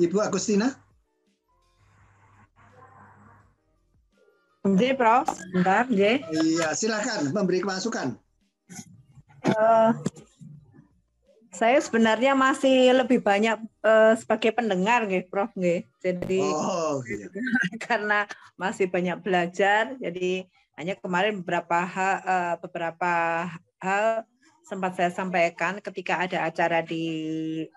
[0.00, 0.72] Ibu Agustina?
[4.64, 5.28] Oke, Prof.
[5.52, 6.24] Bentar, J.
[6.24, 8.16] Iya, silakan memberi masukan.
[9.44, 9.92] Uh,
[11.52, 15.52] saya sebenarnya masih lebih banyak uh, sebagai pendengar, gitu, Prof.
[15.52, 15.84] Gitu.
[16.00, 17.28] Jadi oh, iya.
[17.88, 18.24] karena
[18.56, 20.48] masih banyak belajar, jadi
[20.80, 23.12] hanya kemarin beberapa hal, uh, beberapa
[23.84, 24.24] hal
[24.64, 27.04] sempat saya sampaikan ketika ada acara di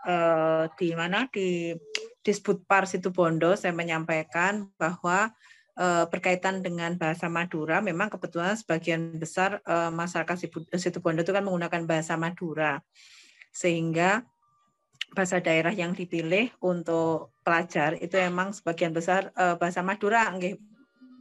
[0.05, 1.73] uh, di mana di
[2.23, 5.35] Disbud Par Bondo, saya menyampaikan bahwa
[5.75, 10.47] uh, berkaitan dengan bahasa Madura, memang kebetulan sebagian besar uh, masyarakat
[10.79, 12.79] Situbondo itu kan menggunakan bahasa Madura,
[13.51, 14.23] sehingga
[15.13, 20.57] bahasa daerah yang dipilih untuk pelajar itu memang sebagian besar uh, bahasa Madura, enggak,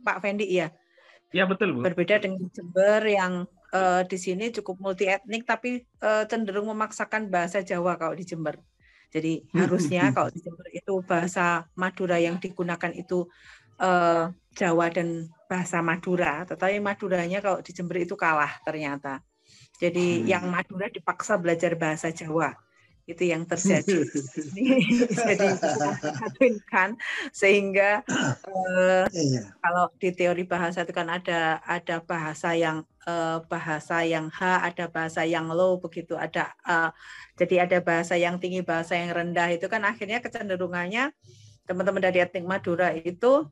[0.06, 0.72] Pak Fendi ya.
[1.32, 1.80] Ya betul Bu.
[1.80, 7.64] Berbeda dengan Jember yang uh, di sini cukup multi etnik tapi uh, cenderung memaksakan bahasa
[7.64, 8.60] Jawa kalau di Jember.
[9.12, 13.28] Jadi harusnya kalau di Jember itu bahasa Madura yang digunakan itu
[13.76, 19.20] uh, Jawa dan bahasa Madura, tetapi Maduranya kalau di Jember itu kalah ternyata.
[19.76, 20.26] Jadi hmm.
[20.26, 22.56] yang Madura dipaksa belajar bahasa Jawa
[23.06, 24.06] itu yang terjadi.
[25.18, 25.48] Jadi
[26.70, 26.94] kan
[27.34, 28.06] sehingga
[28.46, 29.52] uh, iya.
[29.58, 34.40] kalau di teori bahasa itu kan ada ada bahasa yang uh, bahasa yang H,
[34.72, 36.54] ada bahasa yang low begitu, ada
[37.34, 41.10] jadi ada bahasa yang tinggi, bahasa yang rendah itu kan akhirnya kecenderungannya
[41.66, 43.46] teman-teman dari etnik Madura itu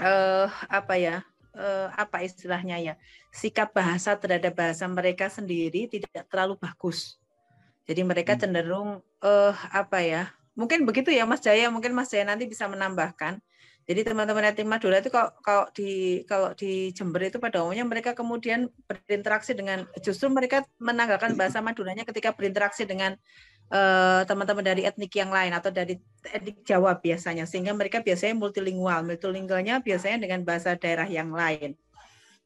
[0.00, 1.16] uh, apa ya
[1.54, 2.94] uh, apa istilahnya ya
[3.34, 7.18] sikap bahasa terhadap bahasa mereka sendiri tidak terlalu bagus.
[7.86, 8.40] Jadi mereka hmm.
[8.42, 8.88] cenderung
[9.22, 10.22] uh, apa ya
[10.56, 13.38] mungkin begitu ya Mas Jaya mungkin Mas Jaya nanti bisa menambahkan.
[13.86, 18.18] Jadi teman-teman yatim Madura itu kalau, kalau di kalau di Jember itu pada umumnya mereka
[18.18, 23.14] kemudian berinteraksi dengan justru mereka menanggalkan bahasa Maduranya ketika berinteraksi dengan
[23.66, 28.38] Eh, teman-teman uh, dari etnik yang lain atau dari etnik Jawa biasanya sehingga mereka biasanya
[28.38, 31.74] multilingual multilingualnya biasanya dengan bahasa daerah yang lain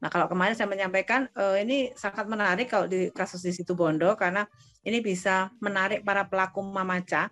[0.00, 4.16] nah kalau kemarin saya menyampaikan uh, ini sangat menarik kalau di kasus di situ Bondo
[4.16, 4.48] karena
[4.86, 7.28] ini bisa menarik para pelaku mamaca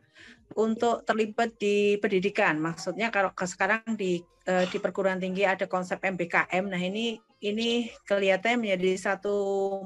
[0.57, 2.61] untuk terlibat di pendidikan.
[2.61, 8.59] Maksudnya kalau sekarang di uh, di perguruan tinggi ada konsep MBKM nah ini ini kelihatannya
[8.59, 9.37] menjadi satu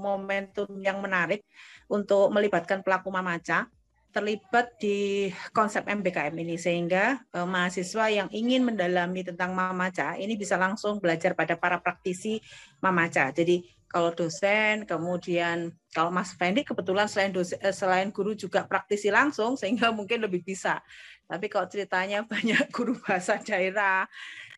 [0.01, 1.45] momentum yang menarik
[1.91, 3.69] untuk melibatkan pelaku mamaca
[4.13, 10.61] terlibat di konsep MBKM ini sehingga eh, mahasiswa yang ingin mendalami tentang Mamaca ini bisa
[10.61, 12.39] langsung belajar pada para praktisi
[12.85, 13.33] Mamaca.
[13.33, 19.13] Jadi kalau dosen, kemudian kalau Mas Fendi kebetulan selain dosen, eh, selain guru juga praktisi
[19.13, 20.81] langsung sehingga mungkin lebih bisa.
[21.29, 24.09] Tapi kalau ceritanya banyak guru bahasa daerah,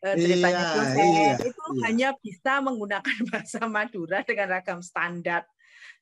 [0.03, 1.79] eh, ceritanya iya, dosen iya, itu iya.
[1.87, 5.43] hanya bisa menggunakan bahasa Madura dengan ragam standar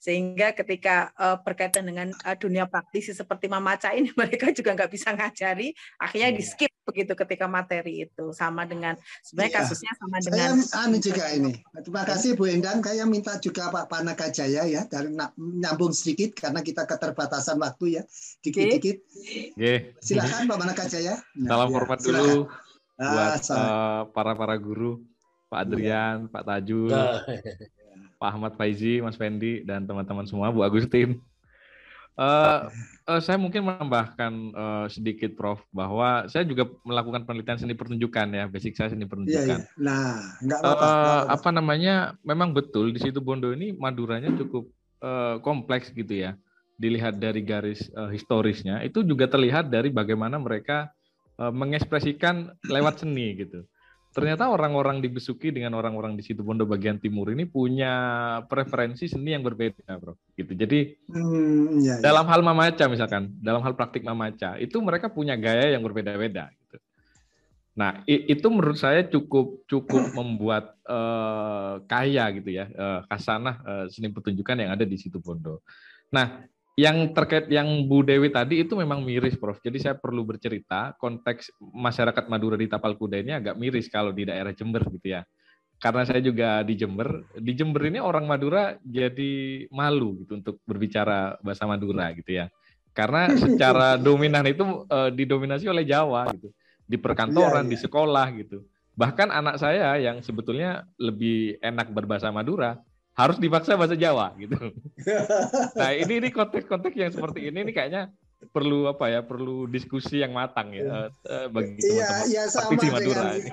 [0.03, 5.15] sehingga ketika uh, berkaitan dengan uh, dunia praktisi seperti memaca ini mereka juga nggak bisa
[5.15, 6.51] ngajari akhirnya di iya.
[6.51, 9.59] skip begitu ketika materi itu sama dengan sebenarnya iya.
[9.63, 13.87] kasusnya sama saya dengan anu juga ini terima kasih Bu Endang saya minta juga Pak
[13.87, 18.03] Panaka Jaya ya dari nyambung sedikit karena kita keterbatasan waktu ya
[18.43, 18.97] dikit-dikit
[19.55, 19.95] okay.
[20.03, 22.19] silakan Pak Panaka Jaya nah, salam ya, hormat silakan.
[22.19, 22.39] dulu
[22.99, 24.99] buat ah, uh, para para guru
[25.53, 26.89] Pak Adrian, Pak Tajul.
[28.17, 31.19] Pak Ahmad Faizi, Mas Fendi, dan teman-teman semua, Bu Agustin.
[32.13, 32.69] Uh,
[33.09, 38.45] uh, saya mungkin menambahkan uh, sedikit, Prof, bahwa saya juga melakukan penelitian seni pertunjukan ya,
[38.45, 39.65] basic saya seni pertunjukan.
[39.65, 39.81] Iya, iya.
[39.81, 40.85] Nah, enggak apa-apa.
[40.85, 41.95] Uh, apa namanya?
[42.21, 44.69] Memang betul di situ Bondo ini Maduranya cukup
[45.01, 46.37] uh, kompleks gitu ya.
[46.77, 50.93] Dilihat dari garis uh, historisnya, itu juga terlihat dari bagaimana mereka
[51.41, 53.65] uh, mengekspresikan lewat seni gitu
[54.13, 57.93] ternyata orang-orang di Besuki dengan orang-orang di situ Bondo bagian timur ini punya
[58.45, 60.13] preferensi seni yang berbeda, bro.
[60.37, 60.53] Gitu.
[60.53, 62.13] Jadi hmm, ya, ya.
[62.13, 66.53] dalam hal mamaca misalkan, dalam hal praktik mamaca itu mereka punya gaya yang berbeda-beda.
[66.53, 66.77] Gitu.
[67.73, 74.13] Nah itu menurut saya cukup cukup membuat uh, kaya gitu ya uh, kasanah uh, seni
[74.13, 75.65] pertunjukan yang ada di situ Bondo.
[76.13, 79.61] Nah yang terkait yang Bu Dewi tadi itu memang miris, Prof.
[79.61, 84.25] Jadi saya perlu bercerita konteks masyarakat Madura di Tapal Kuda ini agak miris kalau di
[84.25, 85.21] daerah Jember gitu ya.
[85.77, 91.37] Karena saya juga di Jember, di Jember ini orang Madura jadi malu gitu untuk berbicara
[91.45, 92.49] bahasa Madura gitu ya.
[92.95, 96.49] Karena secara dominan itu uh, didominasi oleh Jawa gitu.
[96.89, 97.73] Di perkantoran, yeah, yeah.
[97.73, 98.57] di sekolah gitu.
[98.97, 102.81] Bahkan anak saya yang sebetulnya lebih enak berbahasa Madura,
[103.13, 104.57] harus dipaksa bahasa Jawa gitu.
[105.79, 108.09] nah ini ini konteks-konteks yang seperti ini ini kayaknya
[108.49, 112.27] perlu apa ya perlu diskusi yang matang ya uh, bagi teman-teman.
[112.27, 113.51] Iya, ya, sama Madura ini.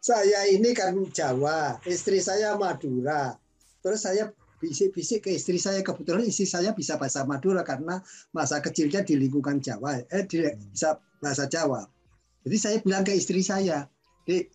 [0.00, 3.36] Saya ini kan Jawa, istri saya Madura.
[3.84, 8.00] Terus saya bisik-bisik ke istri saya kebetulan istri saya bisa bahasa Madura karena
[8.32, 11.84] masa kecilnya di lingkungan Jawa, eh di, bisa bahasa Jawa.
[12.44, 13.84] Jadi saya bilang ke istri saya,
[14.24, 14.48] eh,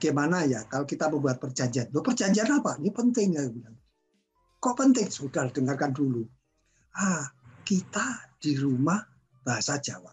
[0.00, 1.92] gimana ya kalau kita membuat perjanjian?
[1.92, 2.80] Loh, perjanjian apa?
[2.80, 3.44] Ini penting ya.
[3.48, 3.76] Bilang.
[4.58, 5.08] Kok penting?
[5.12, 6.24] Sudah dengarkan dulu.
[6.96, 7.28] Ah,
[7.62, 8.98] kita di rumah
[9.44, 10.10] bahasa Jawa.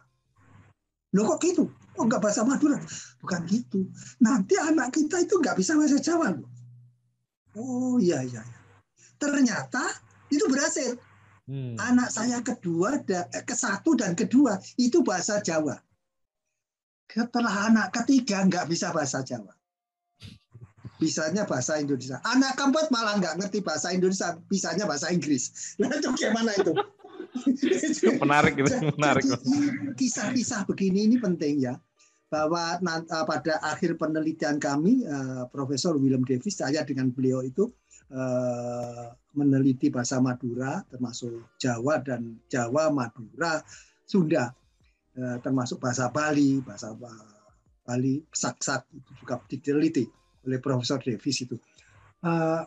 [1.16, 1.72] Loh kok gitu?
[1.96, 2.75] Oh enggak bahasa Madura?
[3.24, 3.88] Bukan gitu.
[4.19, 6.36] Nanti anak kita itu enggak bisa bahasa Jawa.
[6.36, 6.50] Loh.
[7.56, 8.60] Oh iya, iya iya.
[9.16, 9.84] Ternyata
[10.28, 11.00] itu berhasil.
[11.46, 11.78] Hmm.
[11.78, 15.78] Anak saya kedua, eh, ke satu dan kedua itu bahasa Jawa.
[17.10, 19.54] Setelah anak ketiga nggak bisa bahasa Jawa.
[20.96, 22.24] Bisanya bahasa Indonesia.
[22.24, 25.75] Anak keempat malah nggak ngerti bahasa Indonesia, bisanya bahasa Inggris.
[25.80, 26.72] Nah itu gimana itu?
[28.24, 29.24] menarik itu, menarik.
[30.00, 31.75] Kisah-kisah begini ini penting ya
[32.31, 37.69] bahwa eh, pada akhir penelitian kami eh, Profesor William Davis saya dengan beliau itu
[38.12, 43.62] eh, meneliti bahasa Madura termasuk Jawa dan Jawa Madura
[44.07, 44.52] Sunda
[45.16, 46.92] Eh, termasuk bahasa Bali, bahasa
[47.88, 50.04] Bali, saksak itu juga diteliti
[50.44, 51.56] oleh Profesor Davis itu.
[52.20, 52.62] Eh,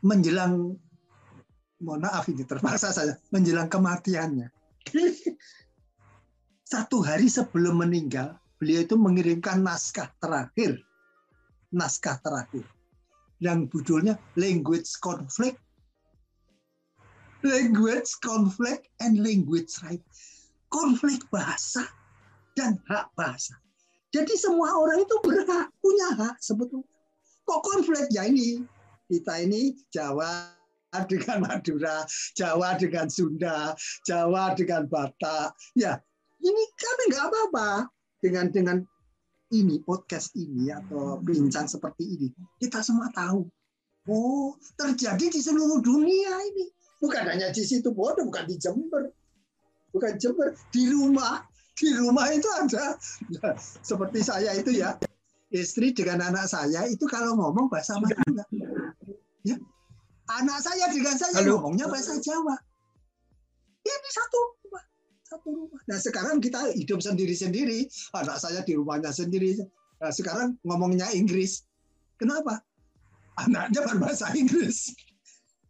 [0.00, 0.72] menjelang,
[1.84, 4.48] mohon maaf ini terpaksa saya, menjelang kematiannya.
[6.72, 10.80] Satu hari sebelum meninggal, beliau itu mengirimkan naskah terakhir,
[11.68, 12.64] naskah terakhir,
[13.44, 15.60] yang judulnya Language Conflict,
[17.44, 20.00] Language Conflict and Language Right
[20.74, 21.86] konflik bahasa
[22.58, 23.54] dan hak bahasa.
[24.10, 26.90] Jadi semua orang itu berhak, punya hak sebetulnya.
[27.46, 28.10] Kok konflik?
[28.10, 28.66] Ya ini,
[29.06, 30.50] kita ini Jawa
[31.10, 32.02] dengan Madura,
[32.34, 35.54] Jawa dengan Sunda, Jawa dengan Batak.
[35.78, 36.02] Ya,
[36.42, 37.68] ini kami nggak apa-apa
[38.18, 38.78] dengan dengan
[39.54, 42.28] ini podcast ini atau bincang seperti ini.
[42.58, 43.46] Kita semua tahu.
[44.10, 46.66] Oh, terjadi di seluruh dunia ini.
[46.98, 49.10] Bukan hanya di situ bodoh, bukan di Jember
[49.94, 51.46] bukan Jember di rumah.
[51.74, 52.94] Di rumah itu ada.
[53.38, 54.98] Nah, seperti saya itu ya.
[55.54, 58.42] Istri dengan anak saya itu kalau ngomong bahasa Madura.
[59.46, 59.54] Ya.
[60.34, 61.62] Anak saya dengan saya Halo.
[61.62, 62.58] ngomongnya bahasa Jawa.
[63.86, 64.84] Ini satu rumah.
[65.22, 65.80] Satu rumah.
[65.86, 67.86] Nah sekarang kita hidup sendiri sendiri
[68.18, 69.62] anak saya di rumahnya sendiri.
[70.02, 71.62] Nah, sekarang ngomongnya Inggris.
[72.18, 72.62] Kenapa?
[73.38, 74.94] Anaknya berbahasa Inggris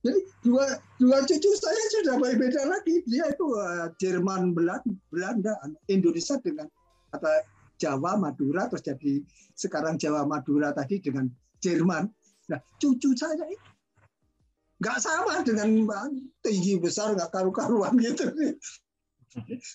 [0.05, 0.67] jadi dua
[1.01, 3.01] dua cucu saya sudah berbeda lagi.
[3.09, 5.56] Dia itu uh, Jerman Belanda,
[5.89, 6.69] Indonesia dengan
[7.09, 7.33] atau
[7.81, 9.25] Jawa Madura terus jadi
[9.56, 11.33] sekarang Jawa Madura tadi dengan
[11.65, 12.05] Jerman.
[12.53, 13.69] Nah cucu saya itu
[14.85, 15.89] nggak sama dengan
[16.45, 18.29] tinggi besar nggak karu-karuan gitu.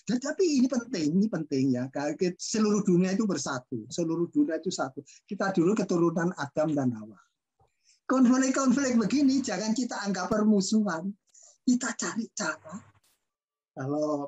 [0.06, 1.90] Tapi ini penting, ini penting ya.
[2.38, 5.02] Seluruh dunia itu bersatu, seluruh dunia itu satu.
[5.26, 7.18] Kita dulu keturunan Adam dan Hawa
[8.10, 11.14] konflik-konflik begini jangan kita anggap permusuhan.
[11.62, 12.74] Kita cari cara.
[13.70, 14.26] Kalau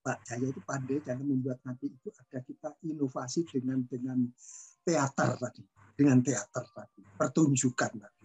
[0.00, 4.24] Pak Jaya itu pandai jangan membuat nanti itu ada kita inovasi dengan dengan
[4.80, 5.60] teater tadi,
[5.92, 8.24] dengan teater tadi, pertunjukan tadi.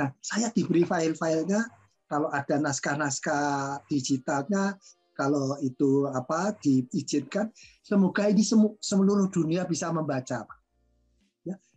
[0.00, 1.60] Nah, saya diberi file-filenya
[2.08, 4.80] kalau ada naskah-naskah digitalnya
[5.12, 8.42] kalau itu apa diizinkan semoga ini
[8.80, 10.63] seluruh dunia bisa membaca Pak.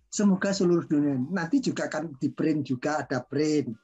[0.07, 3.75] Semoga seluruh dunia nanti juga akan di print juga ada print,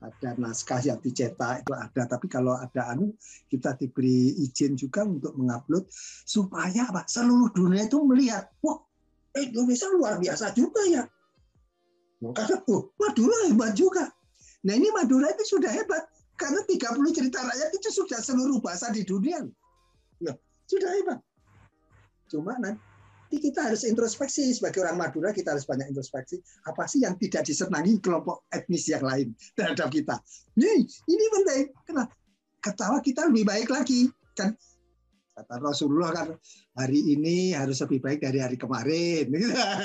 [0.00, 2.02] ada naskah yang dicetak itu ada.
[2.08, 3.12] Tapi kalau ada anu
[3.48, 5.84] kita diberi izin juga untuk mengupload
[6.24, 7.04] supaya apa?
[7.04, 8.80] Seluruh dunia itu melihat, wah
[9.36, 11.04] Indonesia luar biasa juga ya.
[12.24, 14.08] Karena oh, Madura hebat juga.
[14.64, 16.08] Nah ini Madura itu sudah hebat
[16.40, 19.44] karena 30 cerita rakyat itu sudah seluruh bahasa di dunia.
[20.24, 20.32] Ya,
[20.64, 21.20] sudah hebat.
[22.32, 22.80] Cuma nanti
[23.26, 26.38] jadi kita harus introspeksi sebagai orang Madura kita harus banyak introspeksi
[26.70, 30.14] apa sih yang tidak disenangi kelompok etnis yang lain terhadap kita.
[30.54, 31.64] Ini ini penting.
[31.82, 32.04] Karena
[32.62, 34.54] ketawa kita lebih baik lagi kan
[35.36, 36.32] kata Rasulullah kan
[36.80, 39.26] hari ini harus lebih baik dari hari kemarin.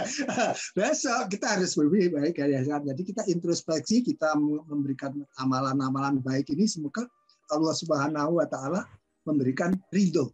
[0.78, 2.88] Besok kita harus lebih baik dari hari kemarin.
[2.94, 4.38] Jadi kita introspeksi, kita
[4.70, 7.04] memberikan amalan-amalan baik ini semoga
[7.52, 8.86] Allah Subhanahu wa taala
[9.28, 10.32] memberikan ridho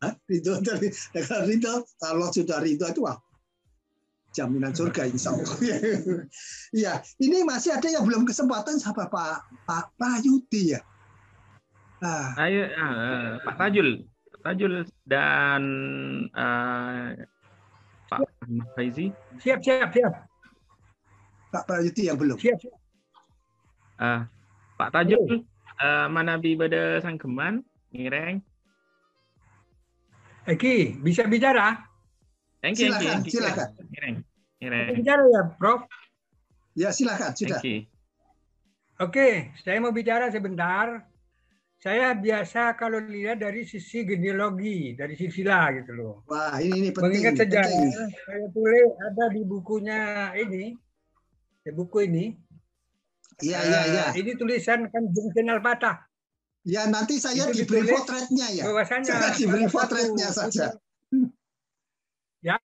[0.00, 0.88] Ridho dari
[1.28, 3.20] kalau ridho, kalau sudah ridho itu wah
[4.32, 5.56] jaminan surga insya Allah.
[6.80, 10.80] Iya, ini masih ada yang belum kesempatan sama Pak Pak Pak Yudi ya.
[12.00, 12.32] Ah.
[12.40, 14.08] Ayo, uh, Pak Tajul,
[14.40, 15.62] Tajul dan
[16.32, 17.12] uh,
[18.08, 18.24] Pak
[18.72, 19.12] Faizi.
[19.44, 20.30] Siap, siap, siap.
[21.50, 22.38] Pak Prayuti yang belum.
[22.38, 22.78] Siap, siap.
[24.00, 24.24] Uh,
[24.80, 25.44] Pak Tajul,
[25.82, 27.60] uh, mana bi pada sangkeman,
[27.92, 28.40] ngireng.
[30.50, 31.78] Eki, bisa bicara?
[32.58, 33.30] Thank you, silakan, Eki.
[33.30, 33.68] silakan.
[34.98, 35.86] Bicara ya, Prof.
[36.74, 37.62] Ya, silakan, sudah.
[39.00, 41.06] Oke, saya mau bicara sebentar.
[41.80, 46.14] saya biasa kalau lihat dari sisi genealogi, dari silsilah gitu loh.
[46.28, 47.08] Wah, ini, ini penting.
[47.08, 48.12] Mengingat sejarah, penting.
[48.20, 50.00] saya tulis ada di bukunya
[50.36, 50.76] ini,
[51.64, 52.36] di buku ini.
[53.40, 54.04] Iya, iya, iya.
[54.12, 56.09] Eh, Ini tulisan Kanjeng Senal Patah.
[56.60, 58.64] Ya, nanti saya Itu diberi potretnya ya.
[58.68, 60.66] Bahwasanya Saya diberi satu- potretnya saja.
[62.40, 62.56] Ya,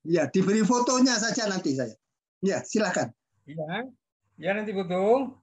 [0.00, 1.92] Ya, diberi fotonya saja nanti saya.
[2.40, 3.12] Ya, silakan.
[3.44, 3.84] ya,
[4.40, 5.36] ya nanti butuh.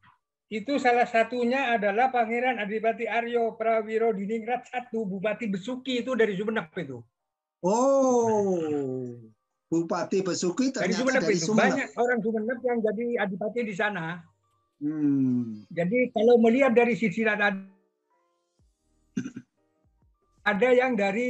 [0.49, 6.71] Itu salah satunya adalah Pangeran Adipati Aryo Prawiro Diningrat I, Bupati Besuki itu dari Sumeneb
[6.73, 7.03] itu.
[7.61, 9.13] Oh,
[9.67, 11.51] Bupati Besuki Dari ternyata dari itu.
[11.51, 11.77] Sumeneb.
[11.77, 14.23] Banyak orang Sumeneb yang jadi adipati di sana.
[14.77, 15.65] Hmm.
[15.73, 17.65] Jadi kalau melihat dari silsilah tadi,
[20.45, 21.29] ada yang dari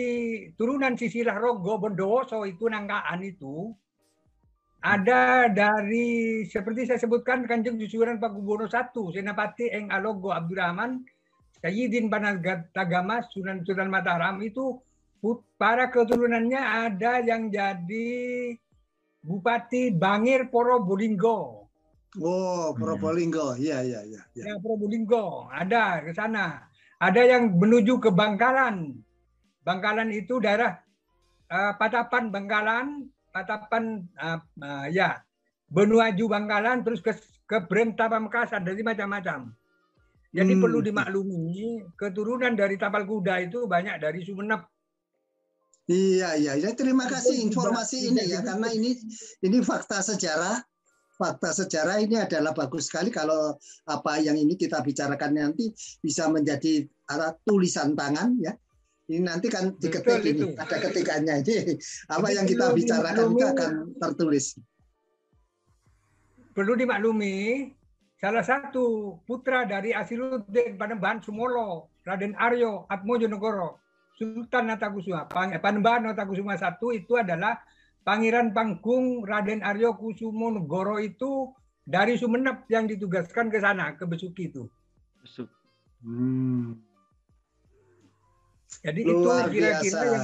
[0.60, 3.72] turunan silsilah Rogo Bondowoso itu Nangkaan itu,
[4.84, 8.84] ada dari seperti saya sebutkan Kanjeng Susuran Pakubono I,
[9.16, 11.02] Senapati Eng Alogo Abdurrahman,
[11.60, 14.78] Sayyidin Banatagama Sunan Sunan Mataram itu
[15.58, 18.54] para keturunannya ada yang jadi
[19.26, 21.67] Bupati Bangir Porobolinggo.
[22.22, 23.54] Oh, Probolinggo.
[23.58, 24.22] Iya, iya, iya.
[24.34, 24.44] Ya.
[24.52, 26.66] Ya, Probolinggo ada ke sana.
[26.98, 28.98] Ada yang menuju ke Bangkalan.
[29.62, 30.82] Bangkalan itu daerah
[31.52, 35.22] eh, Patapan Bangkalan, Patapan eh, eh, ya
[35.68, 37.12] Benuaju Bangkalan terus ke
[37.48, 39.52] ke Brem Pamekasan dari macam-macam.
[40.36, 40.64] Jadi Hmm.
[40.64, 44.68] perlu dimaklumi keturunan dari tapal kuda itu banyak dari Sumeneb.
[45.88, 46.54] Iya, iya.
[46.60, 49.00] Ya, terima kasih informasi ini ya, karena ini
[49.40, 50.60] ini fakta sejarah.
[51.18, 53.58] Fakta sejarah ini adalah bagus sekali kalau
[53.90, 58.54] apa yang ini kita bicarakan nanti bisa menjadi arah tulisan tangan ya.
[59.08, 60.48] Ini nanti kan diketik Betul, ini, itu.
[60.62, 61.58] ada ketikannya ini.
[62.12, 64.46] Apa Jadi yang kita bicarakan itu akan tertulis.
[66.54, 67.72] Perlu dimaklumi
[68.20, 73.80] salah satu putra dari Asiruddin Panembahan Sumolo, Raden Aryo Atmojonegoro,
[74.20, 77.58] Sultan Natakusuma, Panembahan Natakusuma I itu adalah
[78.08, 81.52] Pangeran Panggung Raden Aryo Kusumo Negoro itu
[81.84, 84.64] dari Sumeneb yang ditugaskan ke sana, ke Besuki itu.
[86.00, 86.80] Hmm.
[88.80, 90.00] Jadi Luar itu kira-kira biasa.
[90.08, 90.24] yang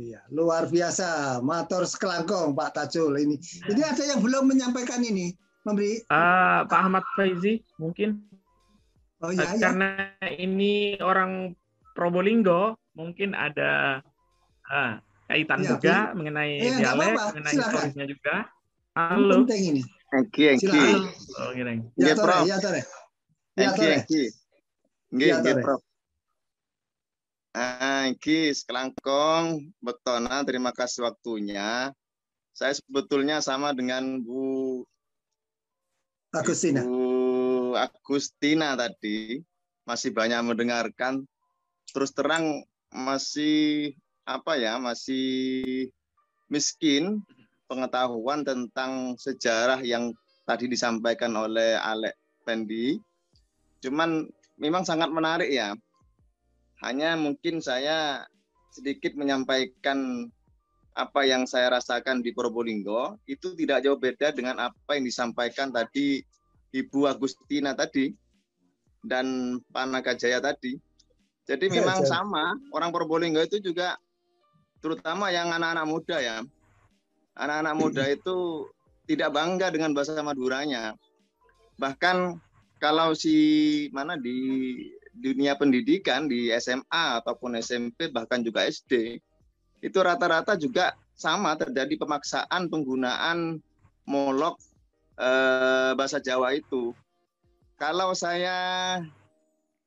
[0.00, 1.08] Iya, luar biasa.
[1.44, 3.36] Matur sekelangkong Pak Tajul ini.
[3.68, 5.36] Ini ada yang belum menyampaikan ini,
[5.68, 6.00] memberi.
[6.08, 8.24] Ah, Pak Ahmad Faizi mungkin
[9.18, 9.58] Oh eh, ya, ya.
[9.58, 11.58] karena ini orang
[11.98, 13.98] Probolinggo mungkin ada
[14.70, 17.24] ah, kaitan Ya, juga mengenai Eh, dialek, apa-apa.
[17.30, 17.68] mengenai Silakan.
[17.68, 18.36] historisnya juga.
[18.90, 19.34] Halo.
[19.44, 19.82] penting ini.
[20.10, 20.66] Engki, engki.
[20.66, 21.00] Silakan.
[21.38, 21.80] Oh, Gireng.
[21.94, 22.42] Ya, Prof.
[22.42, 22.80] ya, Tore.
[23.54, 23.94] Ya, Engki, Tore.
[23.94, 24.22] engki.
[25.08, 25.56] Nggih, Iya, nggih.
[25.60, 25.80] Prof.
[27.50, 29.44] Ah, Engki, sekelangkong,
[29.78, 31.90] Betona, terima kasih waktunya.
[32.52, 34.82] Saya sebetulnya sama dengan Bu
[36.30, 36.82] Agustina.
[36.82, 37.02] Bu
[37.74, 39.40] Agustina tadi
[39.84, 41.24] masih banyak mendengarkan.
[41.88, 43.94] Terus terang masih
[44.28, 45.88] apa ya, masih
[46.52, 47.24] miskin
[47.64, 50.12] pengetahuan tentang sejarah yang
[50.44, 52.12] tadi disampaikan oleh Alek
[52.44, 53.00] Pendi.
[53.80, 54.28] Cuman
[54.60, 55.72] memang sangat menarik ya.
[56.84, 58.28] Hanya mungkin saya
[58.72, 60.28] sedikit menyampaikan
[60.98, 66.20] apa yang saya rasakan di Probolinggo itu tidak jauh beda dengan apa yang disampaikan tadi
[66.74, 68.10] Ibu Agustina tadi
[69.06, 70.74] dan Panaka Jaya tadi.
[71.48, 73.96] Jadi Iya, memang sama orang Probolinggo itu juga
[74.78, 76.38] terutama yang anak-anak muda ya.
[77.38, 78.66] Anak-anak muda itu
[79.06, 80.98] tidak bangga dengan bahasa Maduranya.
[81.78, 82.36] Bahkan
[82.82, 84.36] kalau si mana di
[85.14, 89.18] dunia pendidikan di SMA ataupun SMP bahkan juga SD
[89.82, 93.58] itu rata-rata juga sama terjadi pemaksaan penggunaan
[94.06, 94.58] molok
[95.18, 96.94] eh, bahasa Jawa itu.
[97.78, 98.98] Kalau saya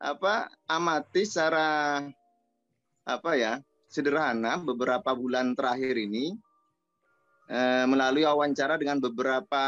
[0.02, 2.02] apa amati secara
[3.04, 6.32] apa ya sederhana beberapa bulan terakhir ini
[7.52, 9.64] eh, melalui wawancara dengan beberapa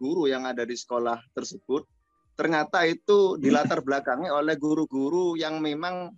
[0.00, 1.84] guru yang ada di sekolah tersebut
[2.36, 6.12] ternyata itu dilatar belakangi oleh guru-guru yang memang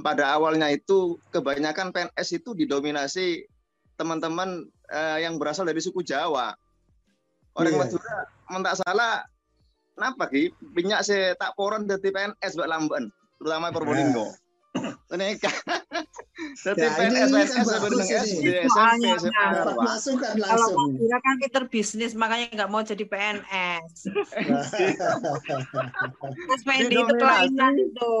[0.00, 3.44] pada awalnya itu kebanyakan PNS itu didominasi
[4.00, 6.56] teman-teman eh, yang berasal dari suku Jawa.
[7.56, 7.80] Orang Iya.
[7.82, 8.16] Madura
[8.48, 9.26] mentak salah
[9.98, 13.04] kenapa ki minyak se tak poron dari PNS Mbak Lamban,
[13.36, 14.30] terutama Probolinggo.
[15.10, 15.50] Mereka.
[16.50, 18.20] Jadi Ya, ini- PNS kan PNS dengan.
[18.20, 19.44] SD, SMP, SMA.
[19.54, 19.74] Pak.
[19.78, 20.68] masukan Kalau.
[20.74, 23.92] Madura kan pinter bisnis, makanya nggak mau jadi PNS.
[26.46, 28.12] Mas Fendi itu kelainan itu.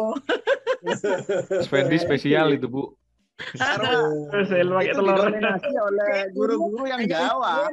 [1.66, 2.94] Fendi spesial itu Bu.
[3.40, 5.32] Lu pakai itu telur.
[5.80, 7.72] oleh guru-guru yang Jawa.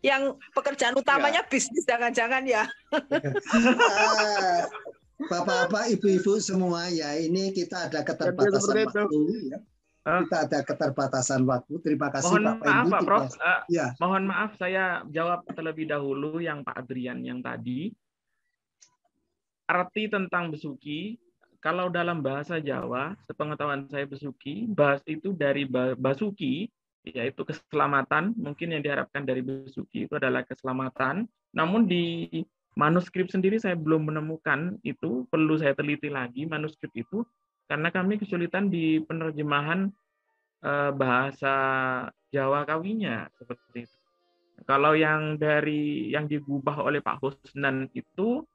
[0.00, 2.64] Yang pekerjaan utamanya bisnis jangan-jangan ya.
[5.18, 9.50] Bapak-bapak, ibu-ibu semua ya, ini kita ada keterbatasan waktu.
[9.50, 9.58] Ya.
[10.08, 11.74] Kita ada keterbatasan waktu.
[11.82, 12.86] Terima kasih Mohon Pak maaf.
[12.88, 13.22] Pak Prof.
[13.34, 17.90] Eh, Ya, mohon maaf saya jawab terlebih dahulu yang Pak Adrian yang tadi.
[19.68, 21.20] Arti tentang besuki,
[21.60, 26.72] kalau dalam bahasa Jawa, sepengetahuan saya besuki, bas itu dari ba- basuki,
[27.04, 31.28] yaitu keselamatan, mungkin yang diharapkan dari besuki itu adalah keselamatan.
[31.52, 32.30] Namun di
[32.78, 37.26] manuskrip sendiri saya belum menemukan itu, perlu saya teliti lagi manuskrip itu,
[37.66, 39.90] karena kami kesulitan di penerjemahan
[40.62, 41.54] eh, bahasa
[42.30, 43.96] Jawa kawinya seperti itu.
[44.62, 48.46] Kalau yang dari yang digubah oleh Pak Husnan itu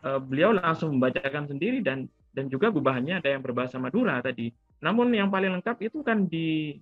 [0.00, 4.50] eh, beliau langsung membacakan sendiri dan dan juga gubahannya ada yang berbahasa Madura tadi.
[4.82, 6.80] Namun yang paling lengkap itu kan di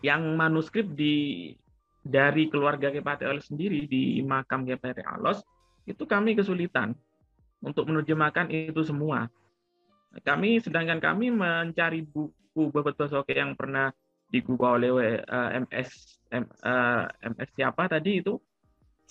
[0.00, 1.52] yang manuskrip di
[2.00, 5.44] dari keluarga Kepati Alos sendiri di makam Kepati Alos
[5.84, 6.96] itu kami kesulitan
[7.60, 9.28] untuk menerjemahkan itu semua.
[10.24, 13.92] Kami sedangkan kami mencari buku Babat Basoke yang pernah
[14.30, 15.90] digubah oleh eh, MS
[16.30, 18.38] M- eh, MS siapa tadi itu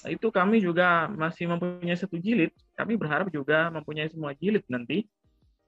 [0.07, 2.55] itu kami juga masih mempunyai satu jilid.
[2.75, 5.03] Kami berharap juga mempunyai semua jilid nanti.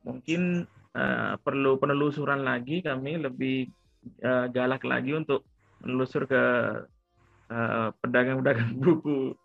[0.08, 3.68] Mungkin eh, perlu penelusuran lagi kami lebih
[4.24, 5.46] eh, galak lagi untuk
[5.84, 6.44] menelusur ke
[8.01, 9.36] pedagang-pedagang buku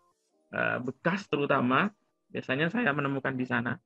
[0.53, 1.91] eh, bekas terutama.
[2.27, 3.79] Biasanya saya menemukan di sana.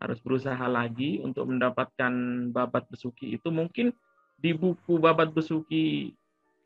[0.00, 2.12] Harus berusaha lagi untuk mendapatkan
[2.54, 3.92] babat besuki itu mungkin
[4.40, 6.16] di buku babat besuki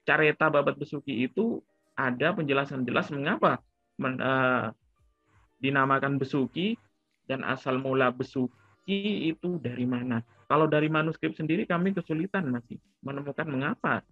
[0.07, 1.59] careta babat besuki itu
[1.99, 3.59] ada penjelasan jelas mengapa
[3.99, 4.71] men- eh,
[5.59, 6.77] dinamakan besuki
[7.25, 10.21] dan asal mula besuki itu dari mana.
[10.45, 14.05] Kalau dari manuskrip sendiri kami kesulitan masih menemukan mengapa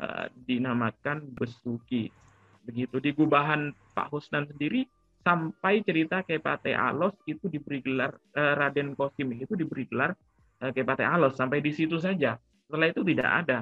[0.00, 2.08] eh, dinamakan besuki.
[2.64, 4.88] Begitu di gubahan Pak Husnan sendiri
[5.20, 10.12] sampai cerita Kepate Alos itu diberi gelar eh, Raden Kosim itu diberi gelar
[10.60, 12.36] eh, Kepate Alos sampai di situ saja.
[12.68, 13.58] Setelah itu tidak ada.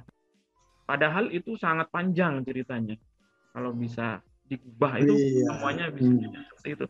[0.83, 2.99] Padahal itu sangat panjang ceritanya.
[3.55, 5.47] Kalau bisa digubah itu Iya.
[5.49, 6.31] semuanya bisa Hmm.
[6.59, 6.87] seperti itu.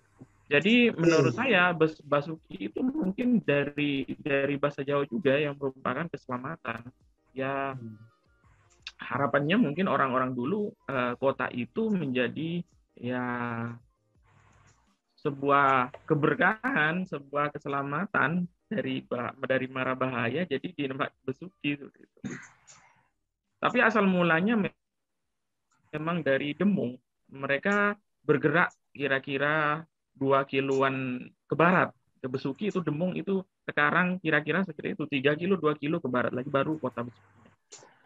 [0.53, 1.39] Jadi menurut Iya.
[1.39, 6.93] saya bas- basuki itu mungkin dari dari bahasa Jawa juga yang merupakan keselamatan.
[7.33, 7.77] Ya
[9.03, 12.63] harapannya mungkin orang-orang dulu eh, kota itu menjadi
[12.97, 13.27] ya
[15.23, 19.07] sebuah keberkahan, sebuah keselamatan dari
[19.47, 20.43] dari mara bahaya.
[20.43, 22.21] Jadi dinamakan besuki seperti itu.
[23.63, 24.75] Tapi asal mulanya me-
[25.95, 26.99] memang dari Demung.
[27.31, 27.95] Mereka
[28.27, 31.95] bergerak kira-kira dua kiloan ke barat.
[32.19, 36.35] Ke Besuki itu Demung itu sekarang kira-kira seperti itu tiga kilo dua kilo ke barat
[36.35, 37.42] lagi baru kota Besuki.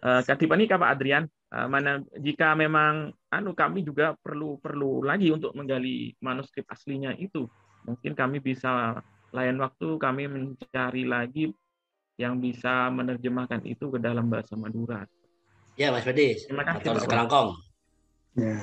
[0.06, 5.50] Eh, Katipani Pak Adrian, eh, mana jika memang anu kami juga perlu perlu lagi untuk
[5.58, 7.50] menggali manuskrip aslinya itu.
[7.82, 9.02] Mungkin kami bisa
[9.34, 11.50] lain waktu kami mencari lagi
[12.22, 15.02] yang bisa menerjemahkan itu ke dalam bahasa Madura.
[15.74, 16.46] Ya, Mas Badis.
[16.46, 17.02] Terima kasih, Atau Pak.
[17.04, 17.50] sekelangkong.
[18.38, 18.56] Ya.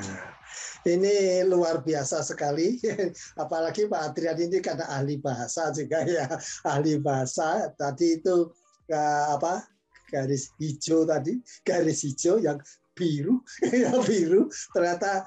[0.88, 2.80] Ini luar biasa sekali.
[3.44, 6.26] Apalagi Pak Adrian ini karena ahli bahasa juga ya.
[6.64, 7.68] Ahli bahasa.
[7.76, 8.48] Tadi itu
[8.88, 9.73] eh, apa?
[10.14, 12.62] Garis hijau tadi, garis hijau yang
[12.94, 13.42] biru,
[13.74, 14.46] yang biru.
[14.70, 15.26] Ternyata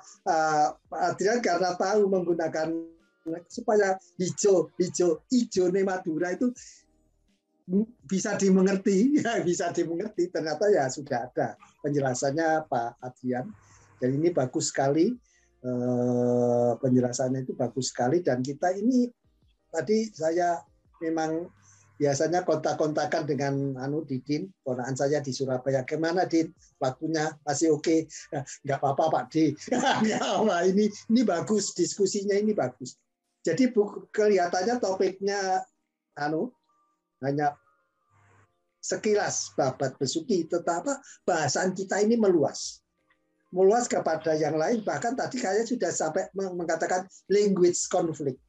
[0.87, 2.71] Pak Adrian karena tahu menggunakan
[3.51, 6.55] supaya hijau, hijau, hijau nih Madura itu
[8.07, 10.31] bisa dimengerti, ya bisa dimengerti.
[10.31, 13.51] Ternyata ya sudah ada penjelasannya Pak Adrian.
[13.99, 15.11] Dan ini bagus sekali
[15.67, 19.09] eh, penjelasannya itu bagus sekali dan kita ini
[19.73, 20.61] tadi saya
[21.01, 21.49] memang
[21.97, 25.83] biasanya kontak-kontakan dengan anu Didin, ponakan saya di Surabaya.
[25.83, 26.53] Gimana Din?
[26.77, 28.07] Waktunya masih oke?
[28.33, 29.35] Nah, Nggak apa-apa Pak D.
[30.05, 30.57] Nggak apa.
[30.69, 33.01] Ini ini bagus diskusinya ini bagus.
[33.41, 33.73] Jadi
[34.13, 35.65] kelihatannya topiknya
[36.21, 36.53] anu
[37.25, 37.57] hanya
[38.83, 40.95] sekilas babat besuki, tetapi
[41.27, 42.87] bahasan kita ini meluas
[43.55, 48.43] meluas kepada yang lain bahkan tadi saya sudah sampai meng- mengatakan language conflict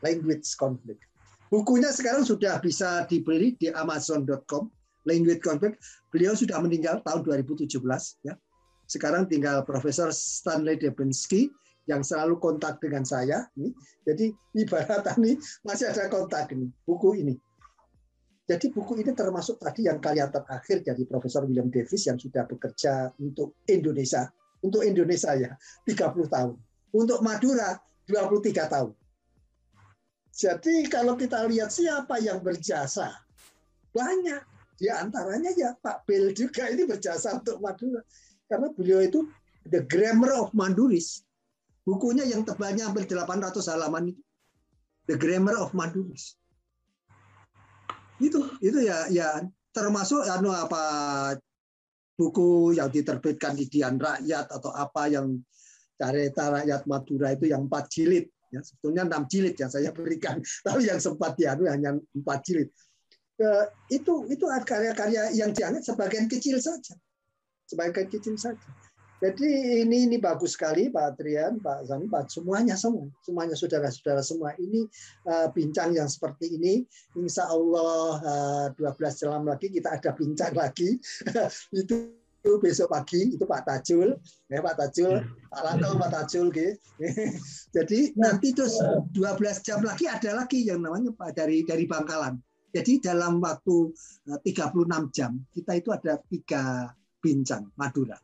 [0.00, 1.04] language conflict
[1.48, 4.68] bukunya sekarang sudah bisa dibeli di amazon.com
[5.08, 5.80] language conflict
[6.12, 7.68] beliau sudah meninggal tahun 2017
[8.24, 8.34] ya.
[8.88, 11.52] Sekarang tinggal Profesor Stanley Debensky
[11.88, 13.48] yang selalu kontak dengan saya
[14.04, 17.36] jadi ibarat ini masih ada kontak ini buku ini.
[18.48, 23.12] Jadi buku ini termasuk tadi yang kalian terakhir dari Profesor William Davis yang sudah bekerja
[23.20, 24.24] untuk Indonesia,
[24.64, 25.52] untuk Indonesia ya
[25.84, 26.56] 30 tahun,
[26.96, 27.76] untuk Madura
[28.08, 28.90] 23 tahun.
[30.38, 33.10] Jadi kalau kita lihat siapa yang berjasa,
[33.90, 34.38] banyak.
[34.78, 37.98] Di antaranya ya Pak Bel juga ini berjasa untuk Madura.
[38.46, 39.26] Karena beliau itu
[39.66, 41.26] The Grammar of Manduris.
[41.82, 44.22] Bukunya yang tebalnya hampir 800 halaman itu.
[45.10, 46.38] The Grammar of Madurus.
[48.22, 49.42] Itu itu ya ya
[49.74, 50.82] termasuk anu apa
[52.14, 55.42] buku yang diterbitkan di Dian Rakyat atau apa yang
[55.98, 60.88] Careta Rakyat Madura itu yang empat jilid ya sebetulnya enam jilid yang saya berikan tapi
[60.88, 62.68] yang sempat dianu hanya empat jilid
[63.40, 66.94] eh, itu itu karya-karya yang dianggap sebagian kecil saja
[67.68, 68.68] sebagian kecil saja
[69.18, 74.54] jadi ini ini bagus sekali Pak Trian, Pak Zani, Pak semuanya semua, semuanya saudara-saudara semua.
[74.54, 74.86] Ini
[75.26, 76.86] uh, bincang yang seperti ini.
[77.18, 81.02] Insya Allah uh, 12 jam lagi kita ada bincang lagi.
[81.82, 82.14] itu
[82.56, 84.16] besok pagi itu Pak Tajul,
[84.48, 85.20] ya Pak Tajul,
[85.52, 86.72] Pak Lanto, Pak Tajul, gitu.
[87.76, 88.80] Jadi nanti terus
[89.12, 89.12] 12
[89.60, 92.40] jam lagi ada lagi yang namanya Pak dari dari Bangkalan.
[92.72, 93.92] Jadi dalam waktu
[94.24, 96.88] 36 eh, jam kita itu ada tiga
[97.20, 98.16] bincang Madura.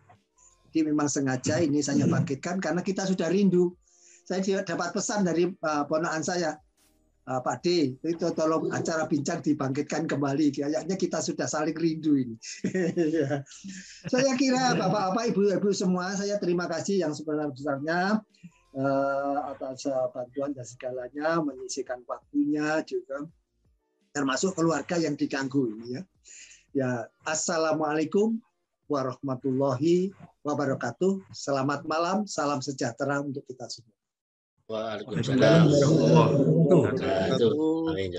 [0.68, 3.76] Jadi memang sengaja ini saya bangkitkan karena kita sudah rindu.
[4.24, 6.56] Saya dapat pesan dari uh, ponakan saya,
[7.24, 10.60] Pak D, itu tolong acara bincang dibangkitkan kembali.
[10.60, 12.36] Kayaknya kita sudah saling rindu ini.
[14.12, 18.20] saya kira Bapak-bapak, Ibu-ibu semua, saya terima kasih yang sebenarnya
[18.76, 23.24] uh, atas bantuan dan segalanya, menyisikan waktunya juga,
[24.12, 26.02] termasuk keluarga yang diganggu ini ya.
[26.74, 26.92] Ya,
[27.24, 28.36] Assalamualaikum
[28.84, 30.12] warahmatullahi
[30.44, 31.24] wabarakatuh.
[31.32, 33.93] Selamat malam, salam sejahtera untuk kita semua.
[34.64, 36.32] Waalaikumsalam warahmatullahi
[36.72, 37.52] wabarakatuh.
[37.92, 38.12] Amin.